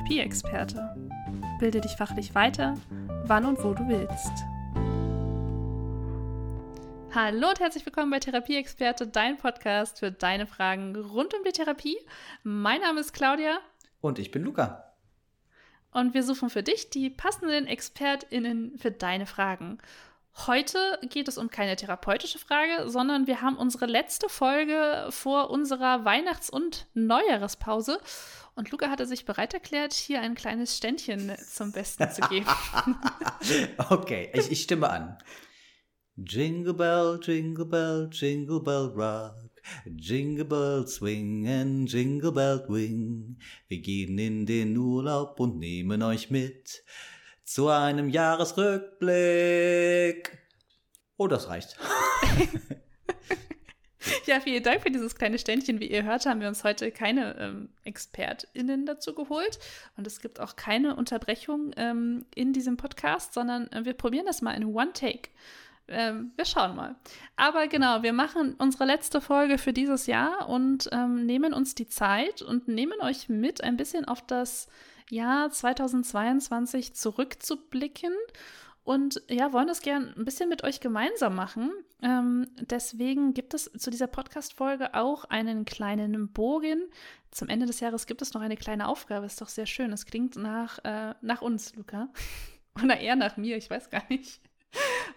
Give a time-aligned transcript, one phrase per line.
[0.00, 0.96] Therapieexperte.
[1.58, 2.74] Bilde dich fachlich weiter,
[3.24, 4.32] wann und wo du willst.
[7.14, 11.98] Hallo und herzlich willkommen bei Therapieexperte, dein Podcast für deine Fragen rund um die Therapie.
[12.42, 13.58] Mein Name ist Claudia.
[14.00, 14.94] Und ich bin Luca.
[15.92, 19.78] Und wir suchen für dich die passenden ExpertInnen für deine Fragen.
[20.46, 26.04] Heute geht es um keine therapeutische Frage, sondern wir haben unsere letzte Folge vor unserer
[26.04, 28.00] Weihnachts- und Neujahrespause.
[28.60, 32.44] Und Luca hatte sich bereit erklärt, hier ein kleines Ständchen zum Besten zu geben.
[33.88, 35.16] okay, ich, ich stimme an.
[36.16, 39.48] Jingle bell, jingle bell, jingle bell rock.
[39.86, 43.38] Jingle bell swing and jingle bell wing.
[43.68, 46.84] Wir gehen in den Urlaub und nehmen euch mit
[47.42, 50.38] zu einem Jahresrückblick.
[51.16, 51.78] Oh, das reicht.
[54.26, 55.80] ja, vielen Dank für dieses kleine Ständchen.
[55.80, 59.58] Wie ihr hört, haben wir uns heute keine ähm, ExpertInnen dazu geholt.
[59.96, 64.42] Und es gibt auch keine Unterbrechung ähm, in diesem Podcast, sondern äh, wir probieren das
[64.42, 65.30] mal in One-Take.
[65.88, 66.96] Ähm, wir schauen mal.
[67.36, 71.88] Aber genau, wir machen unsere letzte Folge für dieses Jahr und ähm, nehmen uns die
[71.88, 74.68] Zeit und nehmen euch mit ein bisschen auf das
[75.10, 78.12] Jahr 2022 zurückzublicken
[78.82, 81.70] und ja, wollen das gern ein bisschen mit euch gemeinsam machen.
[82.02, 86.82] Ähm, deswegen gibt es zu dieser Podcast-Folge auch einen kleinen Bogen.
[87.30, 89.26] Zum Ende des Jahres gibt es noch eine kleine Aufgabe.
[89.26, 89.92] Ist doch sehr schön.
[89.92, 92.08] Es klingt nach, äh, nach uns, Luca.
[92.82, 94.40] Oder eher nach mir, ich weiß gar nicht.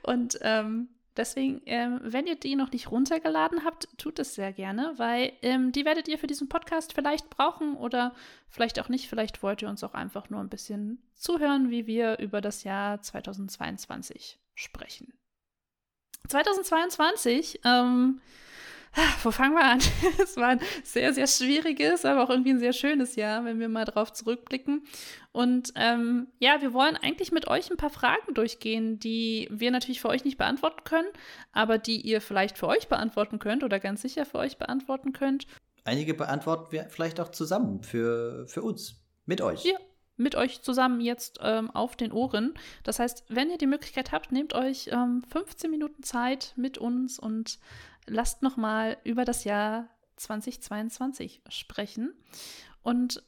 [0.01, 4.93] Und ähm, Deswegen, ähm, wenn ihr die noch nicht runtergeladen habt, tut es sehr gerne,
[4.97, 8.15] weil ähm, die werdet ihr für diesen Podcast vielleicht brauchen oder
[8.49, 9.07] vielleicht auch nicht.
[9.07, 13.01] Vielleicht wollt ihr uns auch einfach nur ein bisschen zuhören, wie wir über das Jahr
[13.01, 15.13] 2022 sprechen.
[16.29, 18.21] 2022, ähm,
[19.23, 19.79] wo fangen wir an?
[20.23, 23.69] es war ein sehr, sehr schwieriges, aber auch irgendwie ein sehr schönes Jahr, wenn wir
[23.69, 24.83] mal drauf zurückblicken.
[25.31, 30.01] Und ähm, ja, wir wollen eigentlich mit euch ein paar Fragen durchgehen, die wir natürlich
[30.01, 31.09] für euch nicht beantworten können,
[31.51, 35.47] aber die ihr vielleicht für euch beantworten könnt oder ganz sicher für euch beantworten könnt.
[35.85, 39.65] Einige beantworten wir vielleicht auch zusammen für, für uns, mit euch.
[39.65, 39.77] Ja,
[40.15, 42.53] mit euch zusammen jetzt ähm, auf den Ohren.
[42.83, 47.17] Das heißt, wenn ihr die Möglichkeit habt, nehmt euch ähm, 15 Minuten Zeit mit uns
[47.17, 47.59] und
[48.07, 49.87] lasst noch mal über das Jahr
[50.17, 52.13] 2022 sprechen.
[52.81, 53.23] Und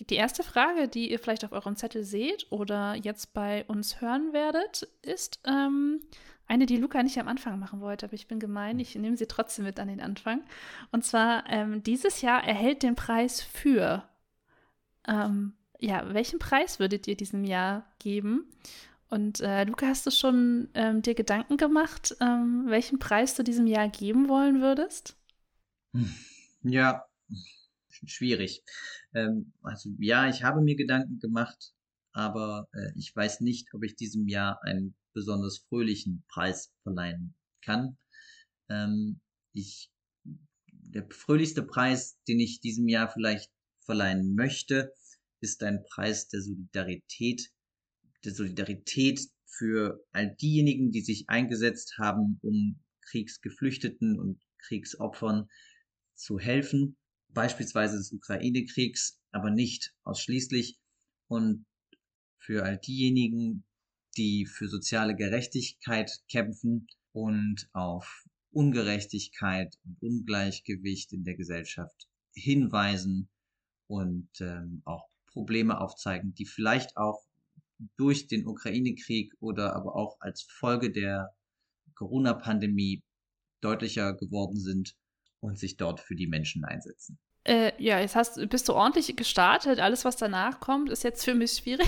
[0.00, 4.32] die erste Frage, die ihr vielleicht auf eurem Zettel seht oder jetzt bei uns hören
[4.32, 6.00] werdet, ist ähm,
[6.46, 9.26] eine, die Luca nicht am Anfang machen wollte, aber ich bin gemein, ich nehme sie
[9.26, 10.42] trotzdem mit an den Anfang.
[10.92, 14.04] Und zwar, ähm, dieses Jahr erhält den Preis für.
[15.08, 18.48] Ähm, ja, welchen Preis würdet ihr diesem Jahr geben?
[19.08, 23.66] Und äh, Luca, hast du schon ähm, dir Gedanken gemacht, ähm, welchen Preis du diesem
[23.66, 25.16] Jahr geben wollen würdest?
[25.92, 26.12] Hm.
[26.62, 27.04] Ja,
[27.88, 28.64] schwierig.
[29.14, 31.72] Ähm, also ja, ich habe mir Gedanken gemacht,
[32.12, 37.96] aber äh, ich weiß nicht, ob ich diesem Jahr einen besonders fröhlichen Preis verleihen kann.
[38.68, 39.20] Ähm,
[39.52, 39.90] ich,
[40.68, 43.50] der fröhlichste Preis, den ich diesem Jahr vielleicht
[43.80, 44.92] verleihen möchte,
[45.40, 47.52] ist ein Preis der Solidarität
[48.26, 55.48] der Solidarität für all diejenigen, die sich eingesetzt haben, um Kriegsgeflüchteten und Kriegsopfern
[56.14, 56.96] zu helfen,
[57.28, 60.78] beispielsweise des Ukraine-Kriegs, aber nicht ausschließlich.
[61.28, 61.66] Und
[62.38, 63.64] für all diejenigen,
[64.16, 73.28] die für soziale Gerechtigkeit kämpfen und auf Ungerechtigkeit und Ungleichgewicht in der Gesellschaft hinweisen
[73.86, 77.25] und ähm, auch Probleme aufzeigen, die vielleicht auch
[77.96, 81.34] durch den Ukraine-Krieg oder aber auch als Folge der
[81.94, 83.02] Corona-Pandemie
[83.60, 84.94] deutlicher geworden sind
[85.40, 87.18] und sich dort für die Menschen einsetzen.
[87.44, 89.78] Äh, ja, jetzt hast, bist du ordentlich gestartet.
[89.78, 91.86] Alles, was danach kommt, ist jetzt für mich schwierig.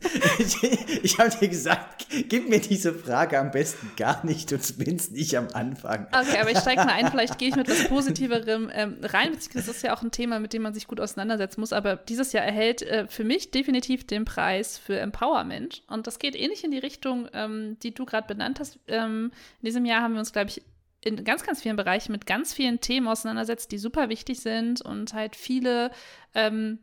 [0.38, 5.12] ich, ich habe dir gesagt, gib mir diese Frage am besten gar nicht und zumindest
[5.12, 6.06] nicht am Anfang.
[6.12, 9.32] Okay, aber ich steige mal ein, vielleicht gehe ich mit etwas Positiverem ähm, rein.
[9.54, 11.72] Das ist ja auch ein Thema, mit dem man sich gut auseinandersetzen muss.
[11.72, 15.82] Aber dieses Jahr erhält äh, für mich definitiv den Preis für Empowerment.
[15.88, 18.78] Und das geht ähnlich in die Richtung, ähm, die du gerade benannt hast.
[18.88, 20.62] Ähm, in diesem Jahr haben wir uns, glaube ich,
[21.06, 25.14] in ganz, ganz vielen Bereichen mit ganz vielen Themen auseinandersetzt, die super wichtig sind und
[25.14, 25.92] halt viele
[26.34, 26.80] ähm,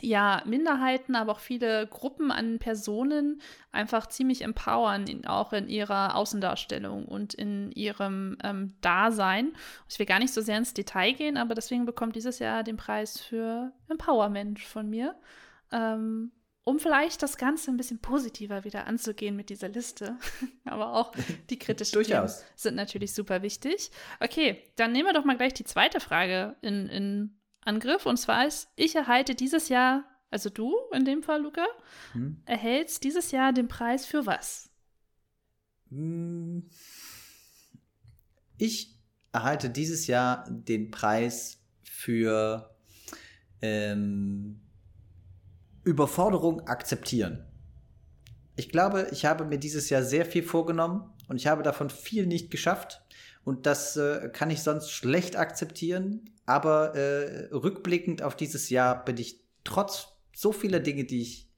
[0.00, 3.40] ja, Minderheiten, aber auch viele Gruppen an Personen
[3.72, 9.52] einfach ziemlich empowern, in, auch in ihrer Außendarstellung und in ihrem ähm, Dasein.
[9.88, 12.76] Ich will gar nicht so sehr ins Detail gehen, aber deswegen bekommt dieses Jahr den
[12.76, 15.14] Preis für Empowerment von mir.
[15.72, 16.32] Ähm,
[16.64, 20.16] um vielleicht das Ganze ein bisschen positiver wieder anzugehen mit dieser Liste.
[20.64, 21.12] aber auch
[21.50, 23.90] die kritischen Themen sind natürlich super wichtig.
[24.20, 28.06] Okay, dann nehmen wir doch mal gleich die zweite Frage in, in Angriff.
[28.06, 31.66] Und zwar ist, ich erhalte dieses Jahr, also du in dem Fall, Luca,
[32.12, 32.42] hm?
[32.44, 34.70] erhältst dieses Jahr den Preis für was?
[35.90, 36.68] Hm.
[38.58, 38.98] Ich
[39.32, 42.74] erhalte dieses Jahr den Preis für
[43.60, 44.60] ähm,
[45.84, 47.44] Überforderung akzeptieren.
[48.56, 52.26] Ich glaube, ich habe mir dieses Jahr sehr viel vorgenommen und ich habe davon viel
[52.26, 53.03] nicht geschafft.
[53.44, 56.30] Und das äh, kann ich sonst schlecht akzeptieren.
[56.46, 61.50] Aber äh, rückblickend auf dieses Jahr bin ich trotz so vieler Dinge, die ich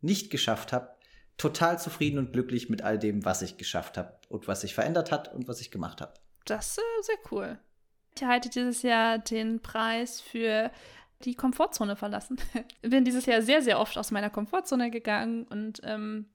[0.00, 0.90] nicht geschafft habe,
[1.36, 5.10] total zufrieden und glücklich mit all dem, was ich geschafft habe und was sich verändert
[5.10, 6.14] hat und was ich gemacht habe.
[6.44, 7.58] Das ist äh, sehr cool.
[8.14, 10.70] Ich erhalte dieses Jahr den Preis für
[11.24, 12.36] die Komfortzone verlassen.
[12.82, 16.26] bin dieses Jahr sehr, sehr oft aus meiner Komfortzone gegangen und ähm,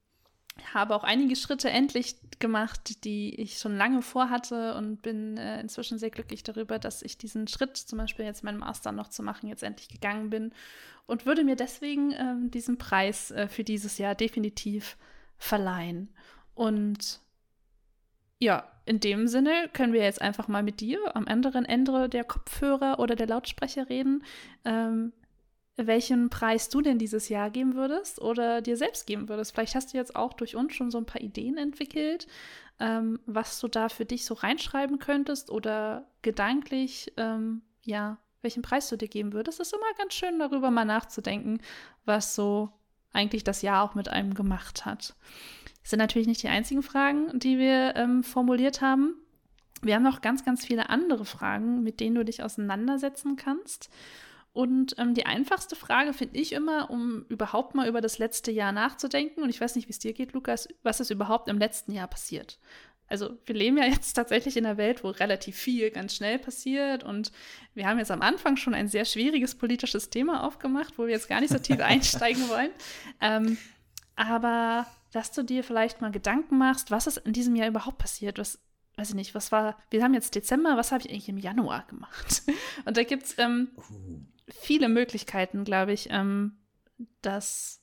[0.73, 5.99] habe auch einige Schritte endlich gemacht, die ich schon lange vorhatte und bin äh, inzwischen
[5.99, 9.47] sehr glücklich darüber, dass ich diesen Schritt, zum Beispiel jetzt meinen Master noch zu machen,
[9.47, 10.53] jetzt endlich gegangen bin
[11.05, 14.97] und würde mir deswegen ähm, diesen Preis äh, für dieses Jahr definitiv
[15.37, 16.09] verleihen.
[16.53, 17.19] Und
[18.39, 22.23] ja, in dem Sinne können wir jetzt einfach mal mit dir am anderen Ende der
[22.23, 24.23] Kopfhörer oder der Lautsprecher reden.
[24.65, 25.13] Ähm,
[25.87, 29.53] welchen Preis du denn dieses Jahr geben würdest oder dir selbst geben würdest.
[29.53, 32.27] Vielleicht hast du jetzt auch durch uns schon so ein paar Ideen entwickelt,
[32.79, 38.89] ähm, was du da für dich so reinschreiben könntest oder gedanklich, ähm, ja, welchen Preis
[38.89, 39.59] du dir geben würdest.
[39.59, 41.59] Es ist immer ganz schön, darüber mal nachzudenken,
[42.05, 42.69] was so
[43.11, 45.15] eigentlich das Jahr auch mit einem gemacht hat.
[45.81, 49.15] Das sind natürlich nicht die einzigen Fragen, die wir ähm, formuliert haben.
[49.81, 53.89] Wir haben noch ganz, ganz viele andere Fragen, mit denen du dich auseinandersetzen kannst.
[54.51, 58.71] Und ähm, die einfachste Frage finde ich immer, um überhaupt mal über das letzte Jahr
[58.71, 61.91] nachzudenken, und ich weiß nicht, wie es dir geht, Lukas, was ist überhaupt im letzten
[61.91, 62.59] Jahr passiert?
[63.07, 67.03] Also wir leben ja jetzt tatsächlich in einer Welt, wo relativ viel ganz schnell passiert
[67.03, 67.31] und
[67.73, 71.29] wir haben jetzt am Anfang schon ein sehr schwieriges politisches Thema aufgemacht, wo wir jetzt
[71.29, 72.71] gar nicht so tief einsteigen wollen.
[73.21, 73.57] Ähm,
[74.15, 78.37] aber dass du dir vielleicht mal Gedanken machst, was ist in diesem Jahr überhaupt passiert,
[78.37, 78.59] was
[78.99, 81.85] weiß ich nicht, was war, wir haben jetzt Dezember, was habe ich eigentlich im Januar
[81.87, 82.43] gemacht?
[82.85, 84.19] Und da gibt es ähm, uh
[84.51, 86.57] viele Möglichkeiten, glaube ich, ähm,
[87.21, 87.81] das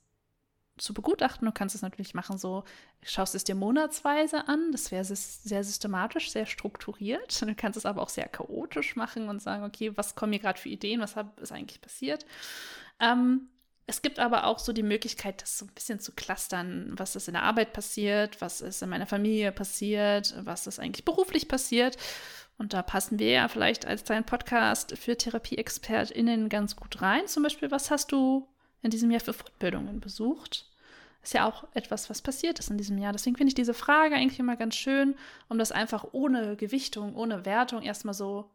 [0.79, 1.47] zu begutachten.
[1.47, 2.65] Du kannst es natürlich machen, so
[3.03, 4.73] schaust es dir monatsweise an.
[4.73, 7.41] Das wäre sehr systematisch, sehr strukturiert.
[7.41, 10.61] Du kannst es aber auch sehr chaotisch machen und sagen, okay, was kommen mir gerade
[10.61, 12.27] für Ideen, was hab, ist eigentlich passiert.
[13.01, 13.49] Ähm,
[13.87, 17.29] es gibt aber auch so die Möglichkeit, das so ein bisschen zu clustern, was ist
[17.29, 21.97] in der Arbeit passiert, was ist in meiner Familie passiert, was ist eigentlich beruflich passiert.
[22.59, 27.29] Und da passen wir ja vielleicht als dein Podcast für TherapieexpertInnen ganz gut rein.
[27.29, 28.49] Zum Beispiel, was hast du
[28.83, 30.69] in diesem Jahr für Fortbildungen besucht?
[31.23, 33.13] Ist ja auch etwas, was passiert ist in diesem Jahr.
[33.13, 35.15] Deswegen finde ich diese Frage eigentlich immer ganz schön,
[35.49, 38.51] um das einfach ohne Gewichtung, ohne Wertung erstmal so,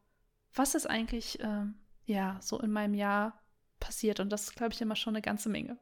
[0.53, 1.65] was ist eigentlich, äh,
[2.05, 3.40] ja, so in meinem Jahr
[3.81, 4.21] passiert?
[4.21, 5.77] Und das ist, glaube ich, immer schon eine ganze Menge.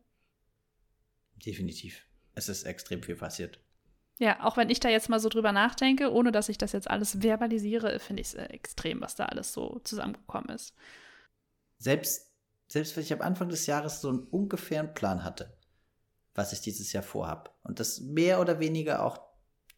[1.46, 2.08] Definitiv.
[2.34, 3.60] Es ist extrem viel passiert.
[4.18, 6.90] Ja, auch wenn ich da jetzt mal so drüber nachdenke, ohne dass ich das jetzt
[6.90, 10.74] alles verbalisiere, finde ich es äh, extrem, was da alles so zusammengekommen ist.
[11.78, 12.34] Selbst,
[12.68, 15.58] selbst wenn ich am Anfang des Jahres so einen ungefähren Plan hatte,
[16.36, 19.22] was ich dieses Jahr vorhab, und das mehr oder weniger auch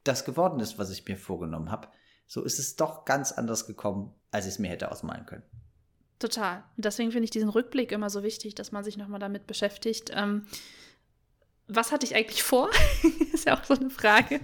[0.04, 1.90] das geworden ist, was ich mir vorgenommen habe,
[2.26, 5.44] so ist es doch ganz anders gekommen, als ich es mir hätte ausmalen können.
[6.22, 6.64] Total.
[6.78, 10.12] Und deswegen finde ich diesen Rückblick immer so wichtig, dass man sich nochmal damit beschäftigt.
[10.14, 10.46] Ähm,
[11.68, 12.70] was hatte ich eigentlich vor?
[13.34, 14.40] ist ja auch so eine Frage.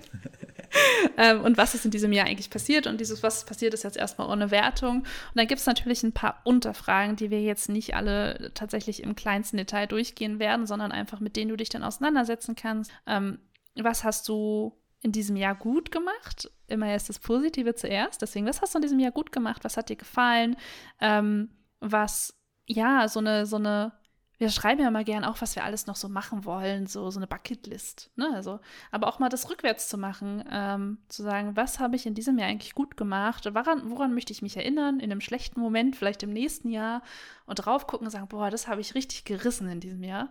[1.18, 2.88] ähm, und was ist in diesem Jahr eigentlich passiert?
[2.88, 5.02] Und dieses, was passiert, ist jetzt erstmal ohne Wertung.
[5.02, 9.16] Und dann gibt es natürlich ein paar Unterfragen, die wir jetzt nicht alle tatsächlich im
[9.16, 12.90] kleinsten Detail durchgehen werden, sondern einfach mit denen du dich dann auseinandersetzen kannst.
[13.06, 13.38] Ähm,
[13.76, 16.50] was hast du in diesem Jahr gut gemacht?
[16.66, 18.20] Immer erst das Positive zuerst.
[18.24, 19.64] Deswegen, was hast du in diesem Jahr gut gemacht?
[19.64, 20.56] Was hat dir gefallen?
[21.00, 23.94] Ähm, was, ja, so eine, so eine
[24.40, 27.18] wir schreiben ja mal gern auch, was wir alles noch so machen wollen, so, so
[27.20, 28.12] eine Bucketlist.
[28.16, 28.30] Ne?
[28.36, 28.60] Also,
[28.92, 32.38] aber auch mal das rückwärts zu machen, ähm, zu sagen, was habe ich in diesem
[32.38, 33.46] Jahr eigentlich gut gemacht?
[33.52, 35.00] Woran, woran möchte ich mich erinnern?
[35.00, 37.02] In einem schlechten Moment, vielleicht im nächsten Jahr
[37.48, 40.30] und drauf gucken und sagen, boah, das habe ich richtig gerissen in diesem Jahr.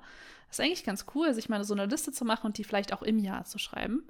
[0.48, 2.92] Das ist eigentlich ganz cool, sich mal so eine Liste zu machen und die vielleicht
[2.92, 4.06] auch im Jahr zu schreiben.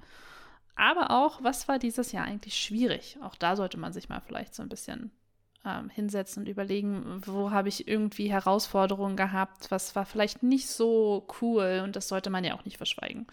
[0.75, 3.16] Aber auch, was war dieses Jahr eigentlich schwierig?
[3.23, 5.11] Auch da sollte man sich mal vielleicht so ein bisschen
[5.67, 11.27] ähm, hinsetzen und überlegen, wo habe ich irgendwie Herausforderungen gehabt, was war vielleicht nicht so
[11.41, 13.27] cool und das sollte man ja auch nicht verschweigen.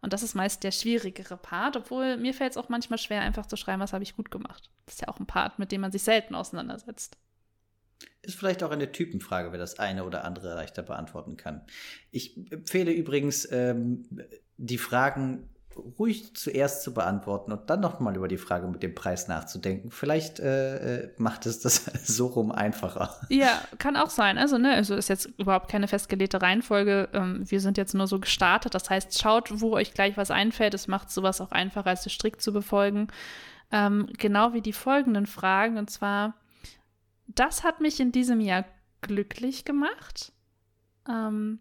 [0.00, 3.46] Und das ist meist der schwierigere Part, obwohl mir fällt es auch manchmal schwer, einfach
[3.46, 4.70] zu schreiben, was habe ich gut gemacht.
[4.86, 7.16] Das ist ja auch ein Part, mit dem man sich selten auseinandersetzt.
[8.22, 11.62] Ist vielleicht auch eine Typenfrage, wer das eine oder andere leichter beantworten kann.
[12.10, 14.04] Ich empfehle übrigens, ähm,
[14.56, 15.48] die Fragen
[15.98, 19.90] ruhig zuerst zu beantworten und dann nochmal über die Frage mit dem Preis nachzudenken.
[19.90, 23.16] Vielleicht äh, äh macht es das so rum einfacher.
[23.28, 24.38] Ja, kann auch sein.
[24.38, 27.08] Also, ne, also ist jetzt überhaupt keine festgelegte Reihenfolge.
[27.12, 28.74] Ähm, wir sind jetzt nur so gestartet.
[28.74, 30.74] Das heißt, schaut, wo euch gleich was einfällt.
[30.74, 33.08] Es macht sowas auch einfacher, als es strikt zu befolgen.
[33.70, 35.78] Ähm, genau wie die folgenden Fragen.
[35.78, 36.34] Und zwar,
[37.26, 38.64] das hat mich in diesem Jahr
[39.00, 40.32] glücklich gemacht.
[41.08, 41.60] Ähm,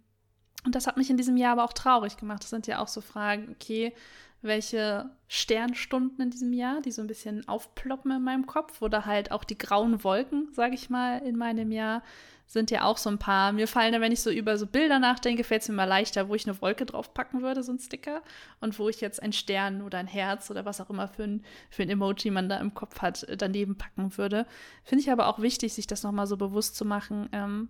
[0.67, 2.43] und das hat mich in diesem Jahr aber auch traurig gemacht.
[2.43, 3.93] Das sind ja auch so Fragen, okay,
[4.41, 9.31] welche Sternstunden in diesem Jahr, die so ein bisschen aufploppen in meinem Kopf, oder halt
[9.31, 12.03] auch die grauen Wolken, sage ich mal, in meinem Jahr,
[12.47, 13.53] sind ja auch so ein paar.
[13.53, 16.27] Mir fallen da, wenn ich so über so Bilder nachdenke, fällt es mir mal leichter,
[16.27, 18.21] wo ich eine Wolke draufpacken würde, so ein Sticker,
[18.59, 21.45] und wo ich jetzt ein Stern oder ein Herz oder was auch immer für ein,
[21.69, 24.45] für ein Emoji man da im Kopf hat, daneben packen würde.
[24.83, 27.29] Finde ich aber auch wichtig, sich das nochmal so bewusst zu machen.
[27.31, 27.69] Ähm,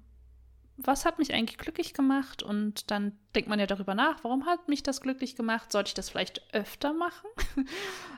[0.77, 2.43] was hat mich eigentlich glücklich gemacht?
[2.43, 5.72] Und dann denkt man ja darüber nach, warum hat mich das glücklich gemacht?
[5.72, 7.27] Sollte ich das vielleicht öfter machen?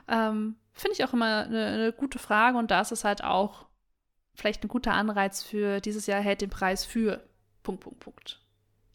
[0.08, 3.66] ähm, Finde ich auch immer eine, eine, gute Frage und da ist es halt auch
[4.34, 7.22] vielleicht ein guter Anreiz für dieses Jahr hält den Preis für
[7.62, 8.40] Punkt, Punkt, Punkt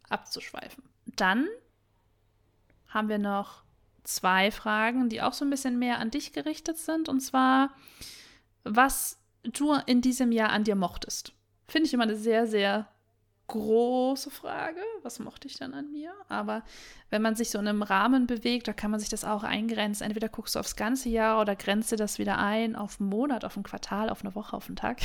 [0.10, 0.84] abzuschweifen.
[1.16, 1.48] Dann
[2.88, 3.64] haben wir noch
[4.04, 7.72] zwei Fragen, die auch so ein bisschen mehr an dich gerichtet sind und zwar,
[8.64, 11.34] was du in diesem Jahr an dir mochtest.
[11.68, 12.88] Finde ich immer eine sehr, sehr
[13.48, 14.82] große Frage.
[15.04, 16.14] Was mochte ich dann an mir?
[16.30, 16.64] Aber
[17.10, 20.06] wenn man sich so in einem Rahmen bewegt, da kann man sich das auch eingrenzen.
[20.06, 23.46] Entweder guckst du aufs ganze Jahr oder grenzt dir das wieder ein auf einen Monat,
[23.46, 25.02] auf ein Quartal, auf eine Woche, auf einen Tag.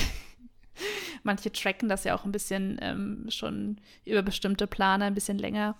[1.23, 5.77] Manche tracken das ja auch ein bisschen ähm, schon über bestimmte Planer, ein bisschen länger.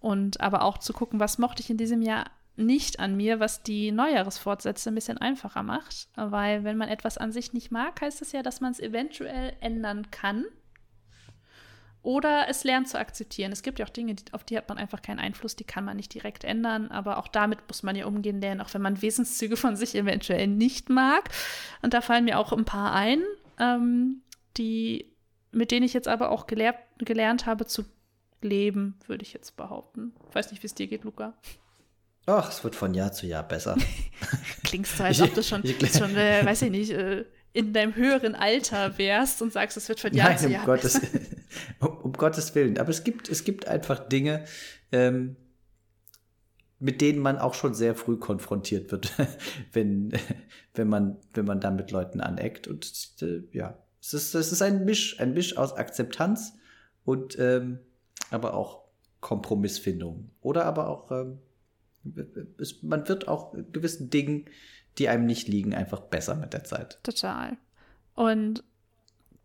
[0.00, 2.24] Und aber auch zu gucken, was mochte ich in diesem Jahr
[2.56, 6.08] nicht an mir, was die Neujahresfortsätze ein bisschen einfacher macht.
[6.16, 9.54] Weil wenn man etwas an sich nicht mag, heißt es ja, dass man es eventuell
[9.60, 10.44] ändern kann
[12.02, 13.52] oder es lernt zu akzeptieren.
[13.52, 15.96] Es gibt ja auch Dinge, auf die hat man einfach keinen Einfluss, die kann man
[15.96, 19.56] nicht direkt ändern, aber auch damit muss man ja umgehen lernen, auch wenn man Wesenszüge
[19.56, 21.28] von sich eventuell nicht mag.
[21.82, 23.22] Und da fallen mir auch ein paar ein,
[23.58, 24.22] ähm,
[24.56, 25.12] die,
[25.52, 27.84] mit denen ich jetzt aber auch gelehrt, gelernt habe zu
[28.42, 30.14] leben, würde ich jetzt behaupten.
[30.30, 31.34] Ich weiß nicht, wie es dir geht, Luca.
[32.26, 33.76] Ach, es wird von Jahr zu Jahr besser.
[34.64, 38.34] Klingst so, als ob du schon, schon äh, weiß ich nicht, äh, in deinem höheren
[38.34, 41.00] Alter wärst und sagst, es wird von Jahr Nein, zu um Jahr Gottes,
[41.80, 42.78] um, um, Gottes Willen.
[42.78, 44.44] Aber es gibt, es gibt einfach Dinge,
[44.92, 45.36] ähm,
[46.78, 49.12] mit denen man auch schon sehr früh konfrontiert wird,
[49.72, 50.12] wenn,
[50.74, 52.68] wenn, man, wenn man da mit Leuten aneckt.
[52.68, 56.54] Und äh, ja, es ist, es ist ein Misch, ein Misch aus Akzeptanz
[57.04, 57.80] und ähm,
[58.30, 58.84] aber auch
[59.20, 60.30] Kompromissfindung.
[60.40, 61.38] Oder aber auch, ähm,
[62.58, 64.46] es, man wird auch gewissen Dingen
[64.98, 66.98] die einem nicht liegen, einfach besser mit der Zeit.
[67.02, 67.56] Total.
[68.14, 68.64] Und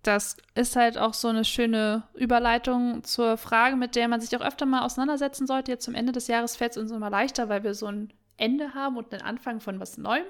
[0.04, 4.46] das ist halt auch so eine schöne Überleitung zur Frage, mit der man sich auch
[4.46, 5.72] öfter mal auseinandersetzen sollte.
[5.72, 8.74] Jetzt zum Ende des Jahres fällt es uns immer leichter, weil wir so ein Ende
[8.74, 10.26] haben und einen Anfang von was Neuem.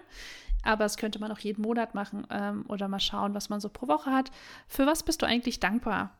[0.63, 3.69] Aber das könnte man auch jeden Monat machen ähm, oder mal schauen, was man so
[3.69, 4.31] pro Woche hat.
[4.67, 6.17] Für was bist du eigentlich dankbar?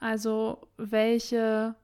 [0.00, 1.76] Also welche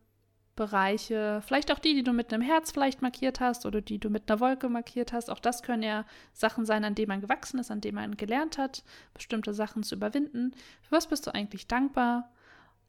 [0.60, 4.10] Bereiche, vielleicht auch die, die du mit einem Herz vielleicht markiert hast oder die du
[4.10, 5.30] mit einer Wolke markiert hast.
[5.30, 8.58] Auch das können ja Sachen sein, an denen man gewachsen ist, an denen man gelernt
[8.58, 10.52] hat, bestimmte Sachen zu überwinden.
[10.82, 12.30] Für was bist du eigentlich dankbar?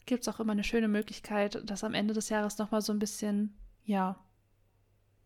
[0.05, 2.99] Gibt es auch immer eine schöne Möglichkeit, das am Ende des Jahres nochmal so ein
[2.99, 4.19] bisschen, ja,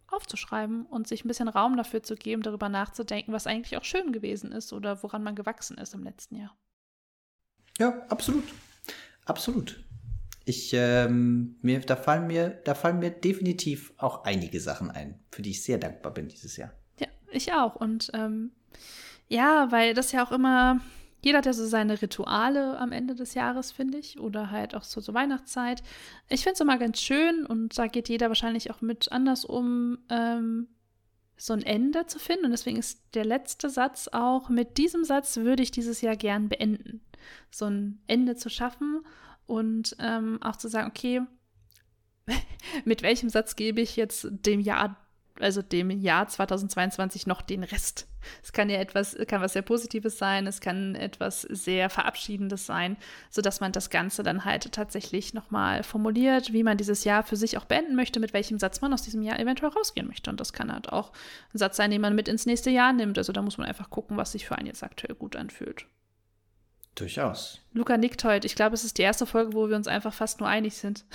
[0.06, 4.14] aufzuschreiben und sich ein bisschen Raum dafür zu geben, darüber nachzudenken, was eigentlich auch schön
[4.14, 6.56] gewesen ist oder woran man gewachsen ist im letzten Jahr.
[7.80, 8.44] Ja, absolut.
[9.25, 9.84] Absolut.
[10.46, 15.42] Ich, ähm, mir, da fallen mir, da fallen mir definitiv auch einige Sachen ein, für
[15.42, 16.72] die ich sehr dankbar bin dieses Jahr.
[17.00, 17.75] Ja, ich auch.
[17.75, 18.52] Und ähm,
[19.28, 20.80] ja, weil das ja auch immer,
[21.24, 24.84] jeder hat ja so seine Rituale am Ende des Jahres, finde ich, oder halt auch
[24.84, 25.82] so zur Weihnachtszeit.
[26.30, 29.98] Ich finde es immer ganz schön und da geht jeder wahrscheinlich auch mit anders um,
[30.10, 30.68] ähm,
[31.38, 32.46] so ein Ende zu finden.
[32.46, 36.50] Und deswegen ist der letzte Satz auch, mit diesem Satz würde ich dieses Jahr gern
[36.50, 37.02] beenden.
[37.50, 39.02] So ein Ende zu schaffen
[39.48, 41.22] und ähm, auch zu sagen, okay,
[42.86, 44.98] mit welchem Satz gebe ich jetzt dem Jahr,
[45.40, 48.08] also dem Jahr 2022 noch den Rest?
[48.44, 52.98] Es kann ja etwas, kann was sehr Positives sein, es kann etwas sehr Verabschiedendes sein,
[53.30, 57.58] sodass man das Ganze dann halt tatsächlich nochmal formuliert, wie man dieses Jahr für sich
[57.58, 60.32] auch beenden möchte, mit welchem Satz man aus diesem Jahr eventuell rausgehen möchte.
[60.32, 61.12] Und das kann halt auch
[61.54, 63.18] ein Satz sein, den man mit ins nächste Jahr nimmt.
[63.18, 65.88] Also da muss man einfach gucken, was sich für einen jetzt aktuell gut anfühlt.
[66.96, 67.62] Durchaus.
[67.74, 68.48] Luca nickt heute.
[68.48, 71.06] Ich glaube, es ist die erste Folge, wo wir uns einfach fast nur einig sind.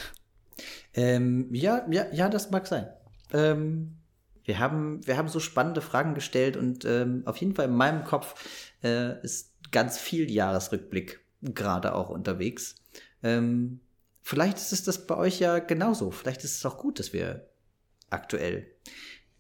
[0.93, 2.87] Ähm, ja, ja, ja, das mag sein.
[3.33, 3.97] Ähm,
[4.45, 8.05] wir, haben, wir haben so spannende Fragen gestellt und ähm, auf jeden Fall in meinem
[8.05, 12.77] Kopf äh, ist ganz viel Jahresrückblick gerade auch unterwegs.
[13.23, 13.81] Ähm,
[14.21, 16.11] vielleicht ist es das bei euch ja genauso.
[16.11, 17.49] Vielleicht ist es auch gut, dass wir
[18.11, 18.67] aktuell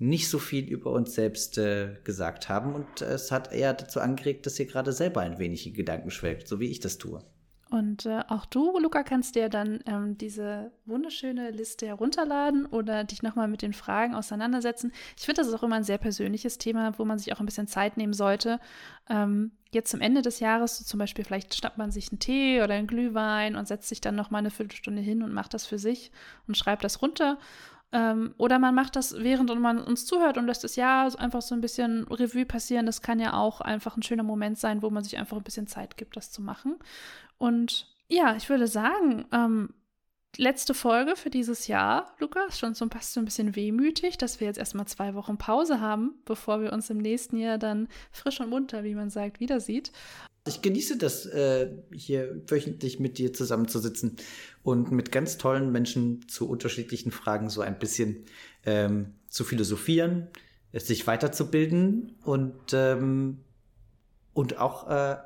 [0.00, 2.74] nicht so viel über uns selbst äh, gesagt haben.
[2.74, 6.48] Und es hat eher dazu angeregt, dass ihr gerade selber ein wenig in Gedanken schwelgt,
[6.48, 7.22] so wie ich das tue.
[7.68, 13.22] Und äh, auch du, Luca, kannst dir dann ähm, diese wunderschöne Liste herunterladen oder dich
[13.22, 14.90] nochmal mit den Fragen auseinandersetzen.
[15.16, 17.46] Ich finde, das ist auch immer ein sehr persönliches Thema, wo man sich auch ein
[17.46, 18.58] bisschen Zeit nehmen sollte.
[19.08, 22.60] Ähm, jetzt zum Ende des Jahres, so zum Beispiel, vielleicht schnappt man sich einen Tee
[22.60, 25.78] oder einen Glühwein und setzt sich dann nochmal eine Viertelstunde hin und macht das für
[25.78, 26.10] sich
[26.48, 27.38] und schreibt das runter.
[27.92, 31.54] Ähm, oder man macht das, während man uns zuhört und lässt das Jahr einfach so
[31.54, 32.86] ein bisschen Revue passieren.
[32.86, 35.66] Das kann ja auch einfach ein schöner Moment sein, wo man sich einfach ein bisschen
[35.66, 36.76] Zeit gibt, das zu machen.
[37.38, 39.70] Und ja, ich würde sagen, ähm,
[40.36, 44.46] letzte Folge für dieses Jahr, Lukas, schon so passt so ein bisschen wehmütig, dass wir
[44.46, 48.50] jetzt erstmal zwei Wochen Pause haben, bevor wir uns im nächsten Jahr dann frisch und
[48.50, 49.90] munter, wie man sagt, wieder sieht.
[50.46, 54.16] Ich genieße das, äh, hier wöchentlich mit dir zusammenzusitzen
[54.62, 58.24] und mit ganz tollen Menschen zu unterschiedlichen Fragen so ein bisschen
[58.64, 60.28] ähm, zu philosophieren,
[60.72, 63.44] sich weiterzubilden und, ähm,
[64.32, 65.16] und auch äh,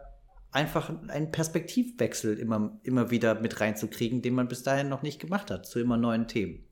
[0.50, 5.50] einfach einen Perspektivwechsel immer, immer wieder mit reinzukriegen, den man bis dahin noch nicht gemacht
[5.50, 6.64] hat, zu immer neuen Themen.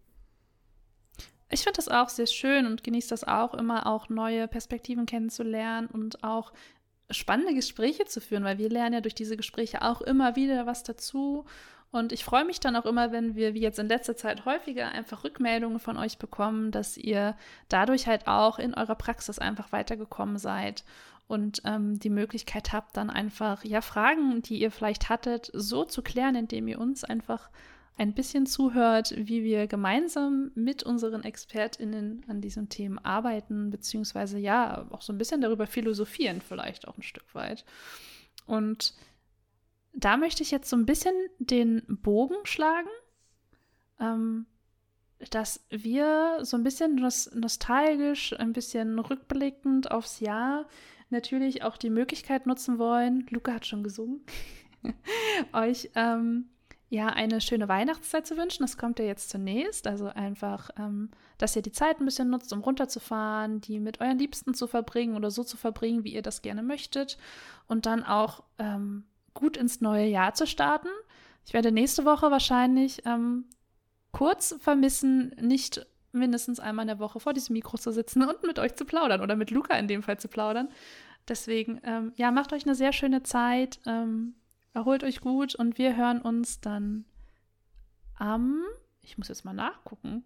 [1.50, 5.86] Ich finde das auch sehr schön und genieße das auch immer, auch neue Perspektiven kennenzulernen
[5.86, 6.52] und auch
[7.12, 10.82] spannende Gespräche zu führen, weil wir lernen ja durch diese Gespräche auch immer wieder was
[10.82, 11.44] dazu.
[11.90, 14.88] Und ich freue mich dann auch immer, wenn wir, wie jetzt in letzter Zeit häufiger,
[14.90, 17.36] einfach Rückmeldungen von euch bekommen, dass ihr
[17.68, 20.84] dadurch halt auch in eurer Praxis einfach weitergekommen seid
[21.28, 26.02] und ähm, die Möglichkeit habt, dann einfach ja Fragen, die ihr vielleicht hattet, so zu
[26.02, 27.50] klären, indem ihr uns einfach
[27.96, 34.86] ein bisschen zuhört, wie wir gemeinsam mit unseren ExpertInnen an diesen Themen arbeiten, beziehungsweise ja,
[34.90, 37.64] auch so ein bisschen darüber philosophieren, vielleicht auch ein Stück weit.
[38.46, 38.94] Und
[39.92, 42.88] da möchte ich jetzt so ein bisschen den Bogen schlagen,
[44.00, 44.46] ähm,
[45.30, 50.66] dass wir so ein bisschen nostalgisch, ein bisschen rückblickend aufs Jahr
[51.10, 54.22] natürlich auch die Möglichkeit nutzen wollen, Luca hat schon gesungen,
[55.52, 56.48] euch ähm,
[56.92, 58.62] ja eine schöne Weihnachtszeit zu wünschen.
[58.64, 59.86] Das kommt ja jetzt zunächst.
[59.86, 64.18] Also einfach, ähm, dass ihr die Zeit ein bisschen nutzt, um runterzufahren, die mit euren
[64.18, 67.16] Liebsten zu verbringen oder so zu verbringen, wie ihr das gerne möchtet.
[67.66, 70.88] Und dann auch ähm, gut ins neue Jahr zu starten.
[71.46, 73.46] Ich werde nächste Woche wahrscheinlich ähm,
[74.12, 78.58] kurz vermissen, nicht mindestens einmal in der Woche vor diesem Mikro zu sitzen und mit
[78.58, 80.68] euch zu plaudern oder mit Luca in dem Fall zu plaudern.
[81.26, 84.34] Deswegen, ähm, ja, macht euch eine sehr schöne Zeit, ähm,
[84.74, 87.04] erholt euch gut und wir hören uns dann
[88.16, 88.62] am,
[89.00, 90.24] ich muss jetzt mal nachgucken,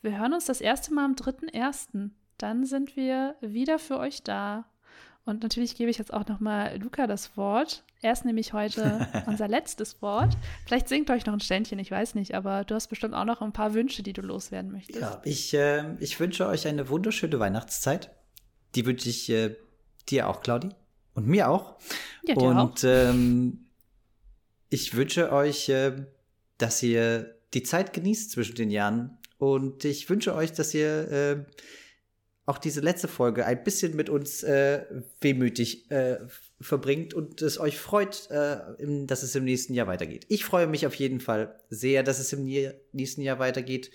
[0.00, 2.10] wir hören uns das erste Mal am 3.1.
[2.36, 4.64] Dann sind wir wieder für euch da.
[5.24, 7.84] Und natürlich gebe ich jetzt auch nochmal Luca das Wort.
[8.00, 10.36] Er ist nämlich heute unser letztes Wort.
[10.64, 13.42] Vielleicht singt euch noch ein Ständchen, ich weiß nicht, aber du hast bestimmt auch noch
[13.42, 15.00] ein paar Wünsche, die du loswerden möchtest.
[15.00, 18.10] Ja, ich, äh, ich wünsche euch eine wunderschöne Weihnachtszeit.
[18.76, 19.56] Die wünsche ich äh,
[20.08, 20.70] dir auch, Claudi.
[21.14, 21.76] Und mir auch.
[22.22, 22.74] Ja, dir Und auch.
[22.84, 23.67] Ähm,
[24.70, 26.06] ich wünsche euch, äh,
[26.58, 29.18] dass ihr die Zeit genießt zwischen den Jahren.
[29.38, 31.44] Und ich wünsche euch, dass ihr äh,
[32.48, 34.84] auch diese letzte Folge ein bisschen mit uns äh,
[35.20, 36.18] wehmütig äh,
[36.60, 38.58] verbringt und es euch freut, äh,
[39.06, 40.24] dass es im nächsten Jahr weitergeht.
[40.28, 42.44] Ich freue mich auf jeden Fall sehr, dass es im
[42.92, 43.90] nächsten Jahr weitergeht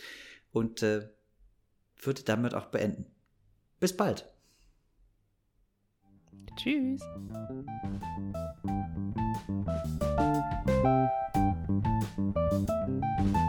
[0.51, 3.05] und würde damit auch beenden.
[3.79, 4.31] Bis bald.
[6.55, 7.01] Tschüss.
[10.83, 11.09] Thank
[13.37, 13.42] you.